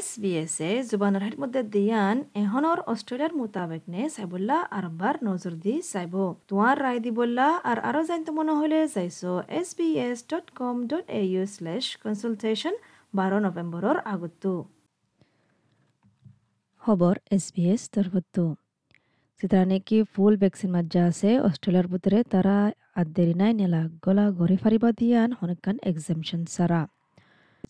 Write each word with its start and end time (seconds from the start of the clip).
S 0.00 0.10
B 0.22 0.30
A 0.40 0.44
জুবানৰ 0.90 1.22
হাত 1.26 1.36
মধ্যে 1.42 1.62
দিয়ান 1.74 2.16
এহনৰ 2.42 2.78
অস্ট্রেলিয়ার 2.92 3.32
মোতাবেক 3.40 3.82
নে 3.92 4.02
চাইবল্লা 4.16 4.58
আরবার 4.78 5.14
নজর 5.28 5.54
দি 5.64 5.74
চাইব। 5.92 6.14
তোমার 6.48 6.74
রায় 6.84 7.00
দিবল্লা 7.06 7.48
আর 7.70 7.78
আরও 7.88 8.02
জানতে 8.10 8.30
মনে 8.38 8.52
হলে 8.60 8.78
চাইছো 8.94 9.30
S 9.60 9.68
B 9.78 9.88
S 10.06 10.18
dot 10.30 10.46
com 10.60 10.76
dot 10.90 11.06
A 11.20 11.22
U 11.32 11.42
slash 11.56 11.84
consultation 12.02 12.74
বারো 13.18 13.38
নভেম্বরের 13.46 13.98
আগতো 14.14 14.52
খবর 16.82 17.14
এস 17.36 17.46
বি 17.54 17.62
এস 17.74 17.82
তরফতো 17.94 18.44
যেটা 19.40 19.60
নাকি 19.70 19.96
ফুল 20.12 20.32
ভ্যাকসিন 20.42 20.70
মাজ্জা 20.76 21.02
আছে 21.10 21.30
অস্ট্রেলিয়ার 21.48 21.88
ভিতরে 21.92 22.18
তারা 22.32 22.56
আদেরি 23.00 23.34
নাই 23.40 23.52
নেলা। 23.60 23.82
গলা 24.04 24.24
ঘরে 24.38 24.56
ফারিবা 24.62 24.90
দিয়ান 25.00 25.30
হনকান 25.38 25.76
এক্সামশন 25.90 26.42
সারা 26.56 26.80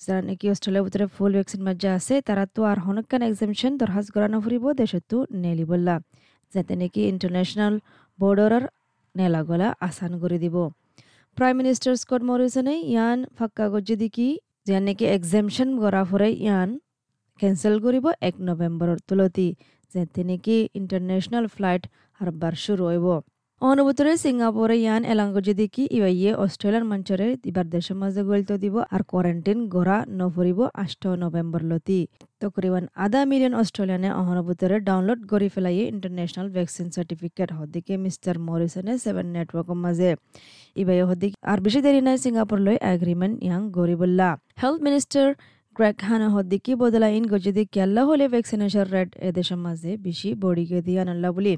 যারা 0.04 0.20
নাকি 0.28 0.46
অস্ট্রেলিয়ার 0.52 0.84
ভিতরে 0.86 1.06
ফুল 1.14 1.32
ভ্যাকসিন 1.38 1.60
মাজ্জা 1.66 1.90
আছে, 1.98 2.14
তারা 2.28 2.44
তো 2.54 2.60
আর 2.70 2.78
হনকান 2.84 3.22
এক্সামশন 3.28 3.72
দরখাস্ত 3.80 4.08
করানো 4.14 4.38
ফুরিব 4.44 4.64
দেশতো 4.80 5.16
নেলি 5.42 5.64
বললা। 5.72 5.94
যাতে 6.52 6.72
নাকি 6.80 7.00
ইন্টারন্যাশনাল 7.12 7.74
বর্ডারের 8.18 8.64
নেলা 9.14 9.40
গলা 9.48 9.68
আসান 9.88 10.12
করে 10.22 10.38
দিব। 10.44 10.56
প্রাইম 11.36 11.54
মিনিস্টার 11.60 11.92
স্কট 12.02 12.22
মরিসনে 12.28 12.74
ইয়ান 12.92 13.18
ফাক্কা 13.36 13.64
গজ্জে 13.72 13.96
দিকি 14.02 14.28
যে 14.66 14.76
নাকি 14.86 15.04
এক্সামশন 15.16 15.68
করা 15.82 16.02
ফুরে 16.08 16.28
ইয়ান 16.44 16.68
কেঞ্চেল 17.40 17.74
কৰিব 17.84 18.06
এক 18.28 18.34
নৱেম্বৰৰ 18.48 18.98
তুলতি, 19.08 19.48
যেতে 19.92 20.20
নাকি 20.30 20.56
ইন্টারন্যাশনাল 20.80 21.44
ফ্লাইট 21.54 21.84
হারবার 22.18 22.54
শুরু 22.64 22.82
হইব। 22.90 23.06
অনুভূতরে 23.60 24.12
সিঙ্গাপুরে 24.24 24.76
ইয়ান 24.78 25.02
এলাঙ্গজি 25.04 25.52
দেখি 25.60 25.84
ইয়ে 25.92 26.32
অস্ট্রেলিয়ার 26.36 26.84
মঞ্চরে 26.90 27.26
দিবার 27.44 27.66
দেশের 27.74 27.96
মাঝে 28.02 28.20
গলিত 28.28 28.50
দিব 28.62 28.74
আর 28.94 29.02
কোয়ারেন্টাইন 29.10 29.58
গড়া 29.74 29.98
নভরিব 30.20 30.60
আষ্ট 30.82 31.02
নভেম্বর 31.22 31.62
লতি 31.70 32.00
তকরিবান 32.42 32.84
আধা 33.04 33.20
মিলিয়ন 33.30 33.54
অস্ট্রেলিয়ানে 33.60 34.10
অহনুভূতরে 34.20 34.76
ডাউনলোড 34.88 35.20
করে 35.30 35.48
ফেলাইয়ে 35.54 35.84
ইন্টারন্যাশনাল 35.92 36.48
ভ্যাকসিন 36.56 36.86
সার্টিফিকেট 36.96 37.48
হদিকে 37.58 37.94
মিস্টার 38.04 38.34
মরিসনে 38.46 38.92
সেভেন 39.04 39.26
নেটওয়ার্কের 39.34 39.78
মাঝে 39.84 40.10
ইবাই 40.76 40.98
হদিক 41.08 41.32
আর 41.50 41.58
বেশি 41.64 41.80
দেরি 41.86 42.00
নাই 42.06 42.16
সিঙ্গাপুর 42.24 42.58
লই 42.66 42.76
এগ্রিমেন্ট 42.92 43.34
ইয়াং 43.46 43.60
গরিবুল্লা 43.78 44.28
হেলথ 44.60 44.78
মিনিস্টার 44.86 45.26
গ্রেক 45.76 45.98
হানা 46.08 46.28
হদ্দিকি 46.34 46.72
বদলা 46.74 47.08
ইন 47.10 47.24
গজদি 47.32 47.62
কেল্লা 47.74 48.02
হলে 48.08 48.24
ভ্যাকসিনেশন 48.28 48.86
রেট 48.94 49.10
এদেশের 49.28 49.58
মাঝে 49.66 49.90
বেশি 49.98 50.28
বড়িকে 50.42 50.78
দিয়ে 50.86 51.00
আনল্লা 51.04 51.30
বলি 51.36 51.52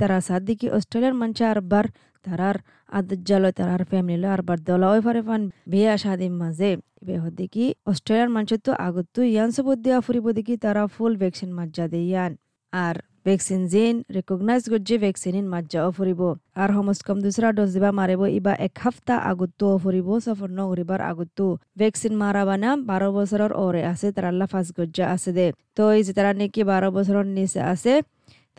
তারা 0.00 0.16
সাদিকি 0.28 0.66
অস্ট্রেলিয়ার 0.76 1.14
মঞ্চে 1.20 1.44
আরবার 1.52 1.84
তারার 2.24 2.56
আদজালয় 2.98 3.54
তারার 3.58 3.82
ফ্যামিলি 3.90 4.26
আরবার 4.36 4.58
দলাওয় 4.68 5.00
ফারে 5.04 5.22
ফান 5.26 5.42
বিয়া 5.70 5.94
শাদির 6.02 6.34
মাঝে। 6.42 6.70
বে 7.06 7.14
হদ্দিকি 7.24 7.64
অস্ট্রেলিয়ার 7.90 8.30
মঞ্চে 8.34 8.56
তো 8.66 8.72
আগতো 8.86 9.20
ইয়ান 9.32 9.50
সবুদ 9.56 9.78
দিয়া 9.84 9.98
ফুরিব 10.06 10.26
দিকি 10.36 10.54
তারা 10.64 10.82
ফুল 10.94 11.12
ভ্যাকসিন 11.22 11.50
মাজ্জা 11.58 11.84
দিয়ান 11.92 12.32
আর 12.72 12.96
ভ্যাকসিন 13.26 13.62
জিন 13.72 13.94
রেকগনাইজ 14.16 14.64
গজ্জে 14.72 14.96
ভ্যাকসিন 15.04 15.46
মাজ্জা 15.52 15.80
ফুরিব। 15.96 16.20
আর 16.62 16.68
সমস 16.76 16.98
কম 17.06 17.18
দুসরা 17.24 17.48
ডোজ 17.56 17.70
দিবা 17.76 17.90
মারিব, 17.98 18.22
ইবা 18.38 18.52
এক 18.66 18.74
হাফতা 18.82 19.14
আগতো 19.30 19.68
ফুরিব 19.82 20.08
সফর 20.26 20.50
নগরিবার 20.58 21.00
আগতো। 21.10 21.46
ভ্যাকসিন 21.80 22.14
মারাবানা 22.22 22.70
বারো 22.90 23.08
বছরের 23.16 23.52
ওরে 23.64 23.82
আছে 23.92 24.06
তারাল্লা 24.16 24.46
ফার্স্ট 24.52 24.72
গজ্জা 24.78 25.04
আছে 25.14 25.30
দে। 25.38 25.46
তো 25.76 25.82
এই 25.96 26.02
যে 26.06 26.12
তারা 26.18 26.32
নাকি 26.40 26.62
বারো 26.70 26.88
বছরের 26.96 27.28
নিচে 27.36 27.60
আছে 27.72 27.92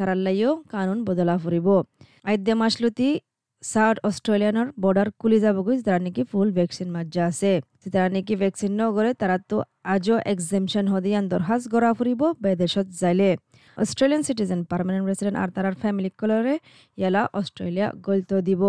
তারাল্লাইও 0.02 0.52
কানুন 0.74 1.00
বদলা 1.08 1.36
ফুরিব। 1.44 1.68
আদ্যা 2.32 2.56
মাসলুতি, 2.62 3.10
সাউথ 3.64 3.98
অস্ট্রেলিয়ানোর 4.10 4.68
বর্ডার 4.84 5.08
খুলি 5.20 5.38
যাবগৈ, 5.46 5.76
যারা 5.86 6.00
নেকি 6.06 6.24
ফুল 6.32 6.48
ভ্যাকসিন 6.58 6.88
মাজ্জা 6.96 7.24
আছে। 7.32 7.52
যারা 7.94 8.10
নেকি 8.16 8.36
ভ্যাকসিন 8.42 8.72
নগরে, 8.80 9.12
তারা 9.22 9.38
তো 9.50 9.58
আজও 9.94 10.16
এক্সামশন 10.34 10.86
হদিয়ান 10.94 11.24
দরহাজ 11.32 11.62
গড়া 11.74 11.92
ফুরিব 11.98 12.22
বেদেশত 12.46 12.88
যাইলে। 13.02 13.30
অস্ট্রেলিয়ান 13.78 14.22
সিটিজেন 14.28 14.62
পার্মানেন্ট 14.72 15.06
রেসিডেন্ট 15.10 15.38
আর 15.42 15.50
তারার 15.56 15.76
ফ্যামিলি 15.82 16.10
কলরে 16.22 16.56
ইয়ালা 17.00 17.22
অস্ট্রেলিয়া 17.40 17.88
গলত 18.06 18.32
দিব। 18.48 18.62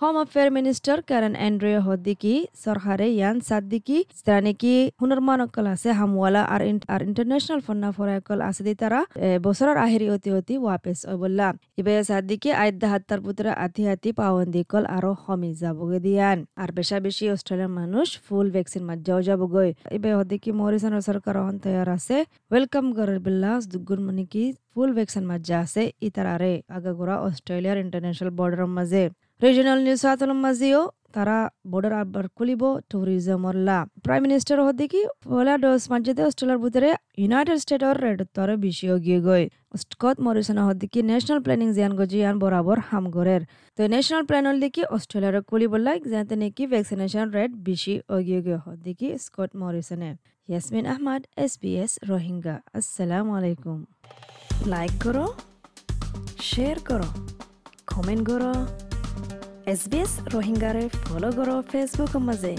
Home 0.00 0.16
affair 0.18 0.50
minister 0.58 0.98
Karen 1.08 1.34
Andrews 1.38 1.72
হদ্দিকি 1.86 2.34
সরকারে 2.64 3.06
ইয়ান 3.12 3.36
সাদ্দিকি 3.48 3.98
যারা 4.18 4.40
নাকি 4.46 4.72
হুনরমান 5.00 5.40
অকল 5.46 5.66
আছে 5.74 5.88
হামওয়ালা 5.98 6.42
আর 6.54 6.62
আর 6.88 7.00
ইন্টারন্যাশনাল 7.08 7.60
ফন্না 7.66 7.90
ফরাকল 7.96 8.38
আছে 8.48 8.62
দি 8.66 8.72
তারা 8.82 9.00
বছরের 9.46 9.78
আহেরি 9.84 10.06
অতি 10.14 10.30
অতি 10.38 10.54
ওয়াপেস 10.58 10.98
বললা 11.22 11.48
ইবে 11.80 11.92
সাদ্দিকি 12.10 12.50
আইদ্দা 12.62 12.88
হাত্তার 12.92 13.20
পুত্রা 13.26 13.50
আতি 13.64 13.82
হাতি 13.88 14.10
পাওয়ান্দি 14.20 14.60
কল 14.72 14.84
আরও 14.96 15.12
হমি 15.22 15.50
যাবগে 15.62 15.98
দিয়ান 16.06 16.38
আর 16.62 16.68
বেশা 16.78 16.96
বেশি 17.06 17.24
অস্ট্রেলিয়ার 17.34 17.72
মানুষ 17.80 18.06
ফুল 18.26 18.46
ভ্যাকসিন 18.54 18.82
মাজ্জাও 18.88 19.20
যাবগৈ 19.28 19.70
ইবে 19.96 20.10
হদ্দিকি 20.18 20.50
মরিসনের 20.60 21.02
সরকার 21.08 21.34
হন 21.44 21.56
তৈয়ার 21.64 21.88
আছে 21.96 22.16
ওয়েলকাম 22.50 22.84
গরের 22.96 23.18
বিল্লাস 23.24 23.62
দুগুন 23.72 24.00
মানে 24.06 24.24
কি 24.32 24.44
ফুল 24.72 24.90
ভ্যাকসিন 24.96 25.24
মাজ্জা 25.30 25.56
আছে 25.64 25.82
ইতারারে 26.08 26.52
আগাগোড়া 26.76 27.16
অস্ট্রেলিয়ার 27.26 27.78
ইন্টারন্যাশনাল 27.84 28.30
বর্ডারের 28.38 28.72
মাঝে 28.78 29.04
রিজনাল 29.40 29.78
নিউজ 29.86 30.00
সাতলম 30.04 30.38
মাজিও 30.44 30.82
তারা 31.14 31.36
বর্ডার 31.70 31.94
আবার 32.00 32.26
খুলিব 32.36 32.62
ট্যুরিজমর 32.90 33.56
লা 33.66 33.78
প্রাইম 34.04 34.22
মিনিস্টার 34.24 34.58
হদিকি 34.66 35.00
পয়লা 35.24 35.54
ডোজ 35.62 35.82
মাঝে 35.92 36.12
অস্ট্রেলিয়ার 36.28 36.60
ভিতরে 36.64 36.90
ইউনাইটেড 37.22 37.58
স্টেটর 37.64 37.94
রেড 38.04 38.18
তরে 38.36 38.54
বেশি 38.64 38.86
গিয়ে 39.04 39.20
গই 39.26 39.44
স্কট 39.82 40.16
মরিসন 40.26 40.58
হদিকি 40.66 41.00
ন্যাশনাল 41.10 41.38
প্ল্যানিং 41.44 41.68
জিয়ান 41.76 41.92
গজিয়ান 42.00 42.36
বরাবর 42.42 42.78
হামগরের 42.88 43.42
তো 43.78 43.82
ন্যাশনাল 43.94 44.22
প্ল্যানল 44.28 44.56
দিকে 44.64 44.82
অস্ট্রেলিয়ার 44.96 45.36
খুলিব 45.48 45.72
লাইক 45.86 46.02
যাতে 46.12 46.34
নাকি 46.42 46.62
ভ্যাকসিনেশন 46.72 47.26
রেট 47.36 47.50
বেশি 47.68 47.94
অগিয়ে 48.16 48.40
গিয়ে 48.44 48.58
হদিকি 48.64 49.08
Scott 49.24 49.50
মরিসনে 49.60 50.10
Yasmin 50.48 50.84
Ahmed 50.92 51.22
S 51.44 51.52
B 51.62 51.70
S 51.82 51.92
Rohingya 52.10 52.54
আসসালামু 52.78 53.30
আলাইকুম 53.38 53.78
লাইক 54.72 54.94
করো 55.04 55.24
শেয়ার 56.50 56.76
করো 56.88 57.08
কমেন্ট 57.90 58.24
করো 58.30 58.52
এছ 59.68 59.80
বি 59.90 59.98
এছ 60.00 60.12
ৰোহিংগাৰে 60.32 60.82
ফ'ল' 60.94 61.26
কৰক 61.38 61.72
ফেচবুকৰ 61.72 62.22
মাজে 62.26 62.52